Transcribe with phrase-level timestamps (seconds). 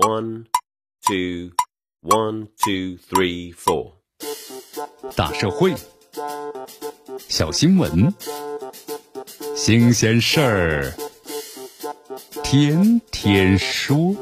[0.00, 0.46] One,
[1.06, 1.50] two,
[2.00, 3.92] one, two, three, four.
[5.14, 5.74] 大社会，
[7.28, 8.14] 小新闻，
[9.54, 10.94] 新鲜事儿，
[12.42, 14.16] 天天说。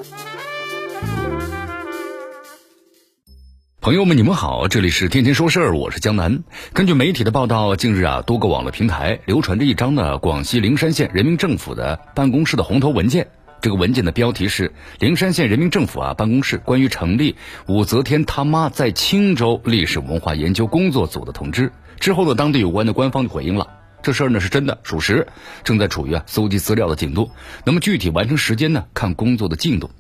[3.81, 6.43] 朋友们，你们好，这里是天天说事儿，我是江南。
[6.73, 13.31] 根据媒体的报道，近日啊，多个网络平台流传着一张呢广西灵山县人民政府的办公室的红头文件。
[13.61, 17.35] 这个文件的标题是灵山县人民政府啊办公室关于成立
[17.67, 21.73] 武则天他妈在青州历史文化研究工作组的通知。
[21.99, 23.67] 之后呢，当地有关的官方就回应了，
[24.01, 25.27] 这事儿呢是真的属实，
[25.65, 27.31] 正在处于啊搜集资料的进度。
[27.65, 29.91] 那么具体完成时间呢，看工作的进度。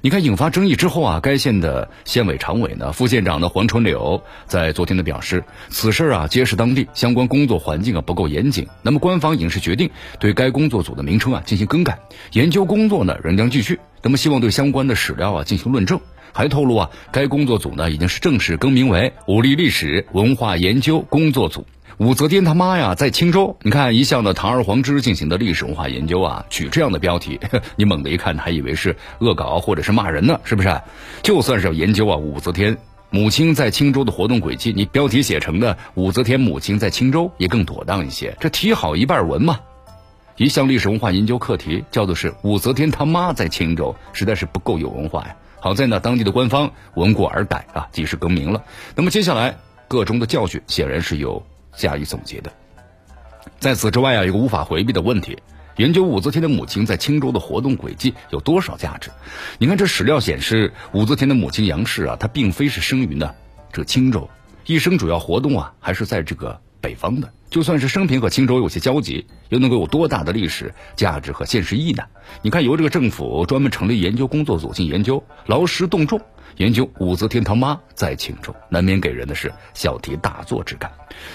[0.00, 8.66] 你看，引发争议之后啊，该县的县委常委呢，副县长呢黄春柳在昨天呢表示，此事啊揭示当地相关工作环境啊不够严谨。
[8.82, 11.98] 那么官方已经是决定对该工作组的名称啊进行更改，
[12.32, 13.78] 研究工作呢仍将继续。
[14.02, 16.00] 那么希望对相关的史料啊进行论证。
[16.30, 21.66] 还透露啊，该工作组呢已经是正式更名为武力历史文化研究工作组。
[21.98, 27.40] 武则天他妈呀，在青州，你看一向的堂而皇之进行的历史文化研究啊，取这样的标题，
[27.74, 30.80] 你猛地一看还以为是恶搞或者是骂人呢，是不是？
[31.24, 32.78] 就算是要研究啊，武则天
[33.10, 38.36] 母亲在青州的活动轨迹，你标题写成的武则天母亲在青州也更妥当一些。
[38.38, 39.58] 这题好一半文嘛，
[40.36, 45.34] 一项历史文化研究课题叫做是武则天他妈在青州，实在是不够有文化呀。
[45.58, 48.62] 好在呢，当地的官方闻过而改啊，及时更名了。
[48.94, 49.56] 那么接下来
[49.88, 51.44] 个中的教训显然是有。
[51.78, 52.52] 加以总结的。
[53.58, 55.38] 在此之外啊，有个无法回避的问题：
[55.76, 59.10] 研究武则天的母亲在青州的活动轨迹有多少价值？
[59.58, 63.34] 你看，这史料显示，武则天的母亲杨氏啊，她并非是生于呢
[63.72, 64.28] 这青州，
[64.66, 67.32] 一生主要活动啊还是在这个北方的。
[67.50, 72.02] 就算是生平和青州有些交集，又能够有多大的历史价值和现实意义呢？
[72.42, 76.20] 你看，由这个政府专门成立研究工作组进行研究，劳师动众。
[76.56, 80.90] 研究武则天他妈在青州，难免给人的是小题大做之感。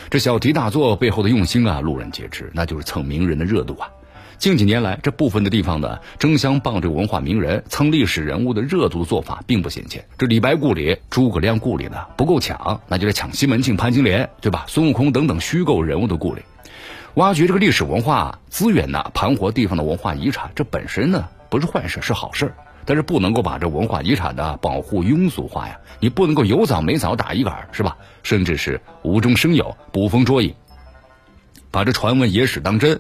[0.10, 3.90] 这小题大做背后的用心啊，路人皆知，那就是蹭名人的热度啊。
[4.38, 10.06] 近几年来，这部分的地方呢，争相傍着文化名人蹭历史人物的热度的做法并不鲜见。
[10.18, 14.66] 这李白故里、诸葛亮故里呢不够抢，那就是抢西门庆、潘金莲，对吧？
[14.68, 16.42] 孙悟空等等虚构人物的故里，
[17.14, 22.54] 挖掘这个历史文化资源呢，盘活地方的文化遗产，这本身呢不是坏事，是好事。
[22.86, 25.80] 但是不能够把这文化遗产的保护庸俗化呀！
[26.02, 27.96] 你不能够有枣没枣打一杆，是吧？
[28.24, 30.54] 甚至是无中生有、捕风捉影，
[31.72, 33.00] 把这传闻野史当真，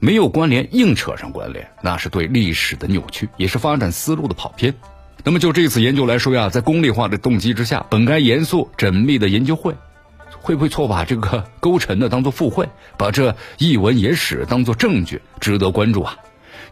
[0.00, 4.74] 没有关联硬扯上关联，那是对历史的扭曲，也是发展思路的跑偏。
[5.24, 9.74] 那么就这次研究来说呀，在功利化的动机之下，本该严肃缜密的研究会，
[10.40, 16.16] 会不会错把这个勾陈的当做附会，把这一文野史当做证据，值得关注啊！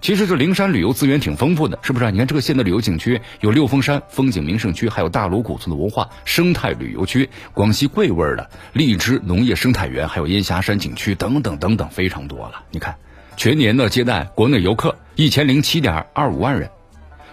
[0.01, 2.13] 其实这灵山旅游资源挺丰富的，是不是？
[2.13, 12.63] 你看这个县的旅游景区有六峰山风景名胜区，还有大鲁古村的文化生态旅游区，广西桂味的荔枝农业生态园，还有烟霞山景区等等等等，非常多了。
[12.71, 12.95] 你看，
[13.37, 16.71] 全年呢接待国内游客一千零七点二五万人，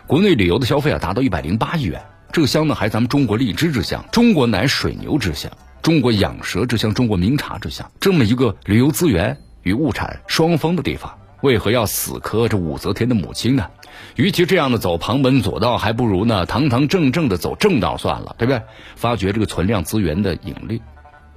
[0.06, 2.03] 国内旅游的消费啊达到一百零八亿元。
[2.31, 5.50] 这个乡呢还咱们中国荔枝之乡，中国奶水牛之乡，
[5.81, 11.18] 中国养蛇之乡，中国名茶之乡，这么一个旅游资源与物产双丰的地方。
[11.41, 13.68] 为何要死磕这武则天的母亲呢？
[14.16, 18.62] 与其这样的走旁门左道，还不如呢堂堂正正的走正道算了，对不对？
[18.96, 20.81] 发掘这个存量资源的引力，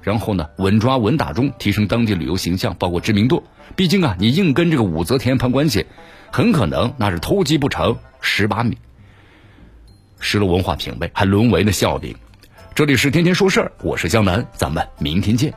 [0.06, 3.42] 然后呢稳抓稳打中提升当地旅游形象，包括知名度。
[3.74, 5.84] 毕竟啊，你硬跟这个武则天攀关系，
[6.30, 8.78] 很可能那是偷鸡不成蚀把米，
[10.20, 12.14] 失了文化品位，还沦为了笑柄。
[12.72, 15.52] 这里是天天说事儿，我是江南，咱们明天见。